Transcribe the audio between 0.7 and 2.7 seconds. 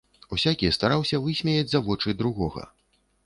стараўся высмеяць за вочы другога.